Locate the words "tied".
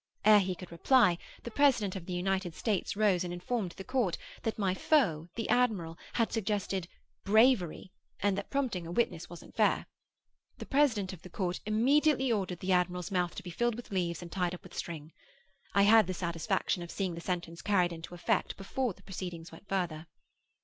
14.31-14.55